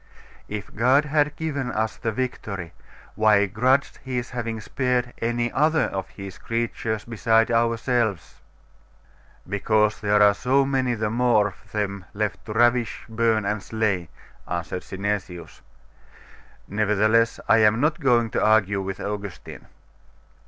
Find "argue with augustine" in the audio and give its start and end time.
18.43-19.67